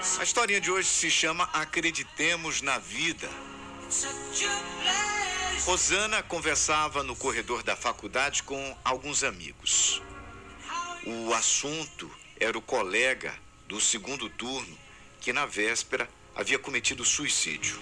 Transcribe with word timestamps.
A 0.00 0.22
historinha 0.22 0.60
de 0.60 0.70
hoje 0.70 0.88
se 0.88 1.10
chama 1.10 1.50
Acreditemos 1.52 2.62
na 2.62 2.78
Vida. 2.78 3.28
Rosana 5.64 6.22
conversava 6.22 7.02
no 7.02 7.16
corredor 7.16 7.64
da 7.64 7.74
faculdade 7.74 8.44
com 8.44 8.78
alguns 8.84 9.24
amigos. 9.24 10.00
O 11.04 11.34
assunto 11.34 12.08
era 12.38 12.56
o 12.56 12.62
colega 12.62 13.34
do 13.66 13.80
segundo 13.80 14.30
turno 14.30 14.78
que, 15.20 15.32
na 15.32 15.46
véspera, 15.46 16.08
havia 16.32 16.60
cometido 16.60 17.04
suicídio. 17.04 17.76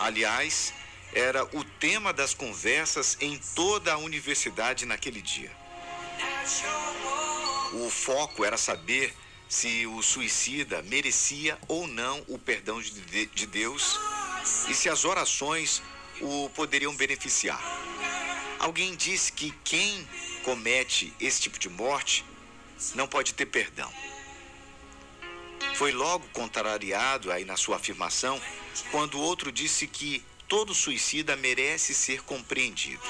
Aliás, 0.00 0.72
era 1.12 1.44
o 1.54 1.62
tema 1.78 2.14
das 2.14 2.32
conversas 2.32 3.18
em 3.20 3.38
toda 3.54 3.92
a 3.92 3.98
universidade 3.98 4.86
naquele 4.86 5.20
dia. 5.20 5.52
O 7.74 7.90
foco 7.90 8.42
era 8.42 8.56
saber 8.56 9.14
se 9.54 9.86
o 9.86 10.02
suicida 10.02 10.82
merecia 10.82 11.56
ou 11.68 11.86
não 11.86 12.24
o 12.26 12.36
perdão 12.36 12.82
de 12.82 13.46
Deus 13.46 14.00
e 14.68 14.74
se 14.74 14.88
as 14.88 15.04
orações 15.04 15.80
o 16.20 16.50
poderiam 16.50 16.94
beneficiar. 16.96 17.62
Alguém 18.58 18.96
disse 18.96 19.30
que 19.30 19.52
quem 19.62 20.08
comete 20.42 21.14
esse 21.20 21.40
tipo 21.40 21.56
de 21.56 21.68
morte 21.68 22.24
não 22.96 23.06
pode 23.06 23.32
ter 23.32 23.46
perdão. 23.46 23.92
Foi 25.74 25.92
logo 25.92 26.26
contrariado 26.32 27.30
aí 27.30 27.44
na 27.44 27.56
sua 27.56 27.76
afirmação 27.76 28.42
quando 28.90 29.20
outro 29.20 29.52
disse 29.52 29.86
que 29.86 30.24
todo 30.48 30.74
suicida 30.74 31.36
merece 31.36 31.94
ser 31.94 32.22
compreendido. 32.22 33.02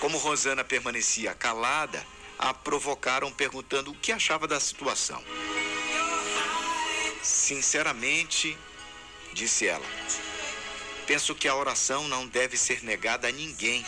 Como 0.00 0.18
Rosana 0.18 0.64
permanecia 0.64 1.36
calada, 1.36 2.04
a 2.38 2.52
provocaram 2.52 3.30
perguntando 3.32 3.90
o 3.90 3.94
que 3.94 4.12
achava 4.12 4.46
da 4.46 4.58
situação. 4.58 5.22
Sinceramente, 7.22 8.58
disse 9.32 9.66
ela, 9.66 9.86
penso 11.06 11.34
que 11.34 11.46
a 11.46 11.54
oração 11.54 12.08
não 12.08 12.26
deve 12.26 12.56
ser 12.56 12.82
negada 12.82 13.28
a 13.28 13.32
ninguém 13.32 13.84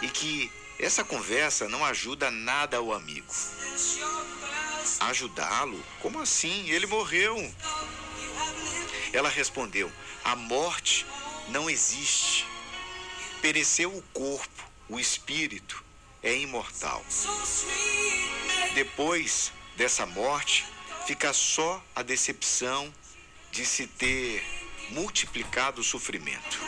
e 0.00 0.08
que 0.08 0.50
essa 0.78 1.04
conversa 1.04 1.68
não 1.68 1.84
ajuda 1.84 2.30
nada 2.30 2.78
ao 2.78 2.92
amigo. 2.92 3.32
Ajudá-lo? 5.00 5.84
Como 6.00 6.20
assim? 6.20 6.68
Ele 6.70 6.86
morreu. 6.86 7.54
Ela 9.12 9.28
respondeu: 9.28 9.90
A 10.24 10.34
morte 10.34 11.06
não 11.48 11.68
existe. 11.68 12.46
Pereceu 13.40 13.94
o 13.94 14.02
corpo, 14.12 14.64
o 14.88 14.98
espírito 14.98 15.83
é 16.24 16.34
imortal. 16.36 17.04
Depois 18.74 19.52
dessa 19.76 20.06
morte, 20.06 20.64
fica 21.06 21.32
só 21.32 21.80
a 21.94 22.02
decepção 22.02 22.92
de 23.52 23.64
se 23.64 23.86
ter 23.86 24.42
multiplicado 24.90 25.80
o 25.80 25.84
sofrimento. 25.84 26.58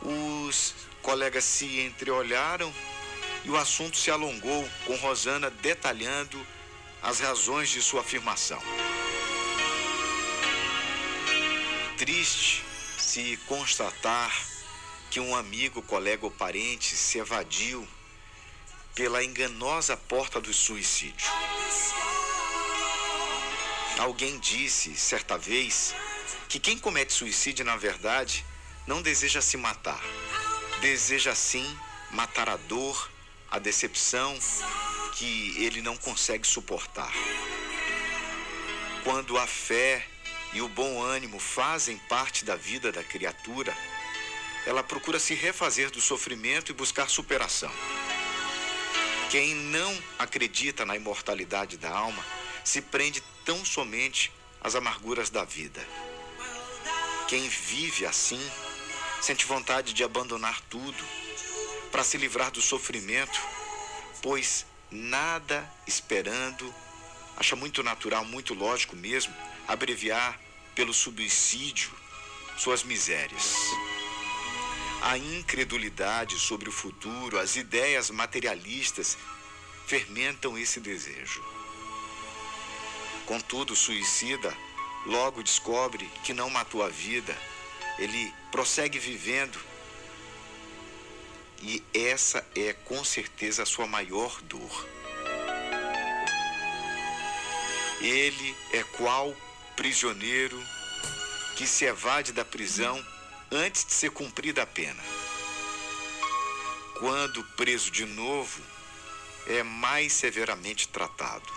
Os 0.00 0.74
colegas 1.02 1.44
se 1.44 1.80
entreolharam 1.80 2.72
e 3.44 3.50
o 3.50 3.56
assunto 3.56 3.96
se 3.96 4.10
alongou, 4.10 4.66
com 4.86 4.96
Rosana 4.96 5.50
detalhando 5.50 6.40
as 7.02 7.20
razões 7.20 7.68
de 7.68 7.82
sua 7.82 8.00
afirmação. 8.00 8.62
Triste 11.98 12.64
se 12.98 13.36
constatar 13.46 14.34
que 15.10 15.20
um 15.20 15.36
amigo, 15.36 15.82
colega 15.82 16.24
ou 16.24 16.30
parente 16.30 16.96
se 16.96 17.18
evadiu 17.18 17.86
pela 18.94 19.24
enganosa 19.24 19.96
porta 19.96 20.40
do 20.40 20.52
suicídio. 20.52 21.30
Alguém 23.98 24.38
disse, 24.38 24.94
certa 24.96 25.36
vez, 25.36 25.94
que 26.48 26.60
quem 26.60 26.78
comete 26.78 27.12
suicídio, 27.12 27.64
na 27.64 27.76
verdade, 27.76 28.44
não 28.86 29.02
deseja 29.02 29.40
se 29.40 29.56
matar. 29.56 30.00
Deseja 30.80 31.34
sim 31.34 31.66
matar 32.10 32.48
a 32.48 32.56
dor, 32.56 33.10
a 33.50 33.58
decepção 33.58 34.38
que 35.14 35.56
ele 35.64 35.80
não 35.80 35.96
consegue 35.96 36.46
suportar. 36.46 37.12
Quando 39.02 39.38
a 39.38 39.46
fé 39.46 40.06
e 40.52 40.60
o 40.60 40.68
bom 40.68 41.02
ânimo 41.02 41.38
fazem 41.38 41.96
parte 42.08 42.44
da 42.44 42.56
vida 42.56 42.92
da 42.92 43.02
criatura, 43.02 43.76
ela 44.66 44.82
procura 44.82 45.18
se 45.18 45.34
refazer 45.34 45.90
do 45.90 46.00
sofrimento 46.00 46.70
e 46.70 46.74
buscar 46.74 47.08
superação. 47.08 47.72
Quem 49.30 49.54
não 49.54 50.02
acredita 50.18 50.84
na 50.84 50.96
imortalidade 50.96 51.76
da 51.76 51.90
alma 51.90 52.24
se 52.62 52.80
prende 52.80 53.22
tão 53.44 53.64
somente 53.64 54.32
às 54.60 54.74
amarguras 54.74 55.28
da 55.28 55.44
vida. 55.44 55.86
Quem 57.28 57.48
vive 57.48 58.06
assim 58.06 58.40
sente 59.20 59.44
vontade 59.44 59.92
de 59.92 60.04
abandonar 60.04 60.60
tudo 60.68 61.04
para 61.90 62.04
se 62.04 62.16
livrar 62.16 62.50
do 62.50 62.60
sofrimento, 62.60 63.40
pois 64.22 64.66
nada 64.90 65.68
esperando, 65.86 66.74
acha 67.36 67.56
muito 67.56 67.82
natural, 67.82 68.24
muito 68.24 68.54
lógico 68.54 68.94
mesmo, 68.96 69.34
abreviar 69.66 70.38
pelo 70.74 70.92
suicídio 70.92 71.90
suas 72.56 72.82
misérias. 72.82 73.54
A 75.06 75.18
incredulidade 75.18 76.38
sobre 76.38 76.66
o 76.66 76.72
futuro, 76.72 77.38
as 77.38 77.56
ideias 77.56 78.08
materialistas 78.08 79.18
fermentam 79.86 80.56
esse 80.56 80.80
desejo. 80.80 81.44
Contudo, 83.26 83.74
o 83.74 83.76
suicida 83.76 84.56
logo 85.04 85.42
descobre 85.42 86.10
que 86.24 86.32
não 86.32 86.48
matou 86.48 86.82
a 86.82 86.88
vida, 86.88 87.36
ele 87.98 88.32
prossegue 88.50 88.98
vivendo. 88.98 89.60
E 91.60 91.82
essa 91.92 92.42
é 92.56 92.72
com 92.72 93.04
certeza 93.04 93.64
a 93.64 93.66
sua 93.66 93.86
maior 93.86 94.40
dor. 94.40 94.88
Ele 98.00 98.56
é 98.72 98.82
qual 98.96 99.36
prisioneiro 99.76 100.58
que 101.56 101.66
se 101.66 101.84
evade 101.84 102.32
da 102.32 102.44
prisão 102.44 103.04
antes 103.54 103.84
de 103.84 103.92
ser 103.92 104.10
cumprida 104.10 104.62
a 104.62 104.66
pena. 104.66 105.02
Quando 106.98 107.44
preso 107.56 107.90
de 107.90 108.04
novo, 108.04 108.62
é 109.46 109.62
mais 109.62 110.12
severamente 110.12 110.88
tratado. 110.88 111.52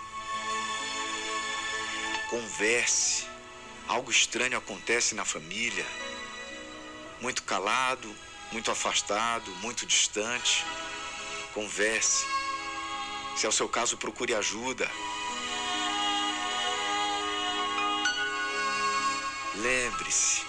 Converse. 2.30 3.26
Algo 3.86 4.10
estranho 4.10 4.58
acontece 4.58 5.14
na 5.14 5.24
família. 5.24 5.86
Muito 7.20 7.42
calado, 7.42 8.14
muito 8.52 8.70
afastado, 8.70 9.50
muito 9.56 9.86
distante. 9.86 10.64
Converse. 11.54 12.26
Se 13.36 13.46
é 13.46 13.48
o 13.48 13.52
seu 13.52 13.68
caso, 13.68 13.96
procure 13.96 14.34
ajuda. 14.34 14.90
Lembre-se, 19.54 20.42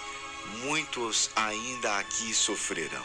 muitos 0.62 1.30
ainda 1.36 1.98
aqui 1.98 2.34
sofrerão. 2.34 3.04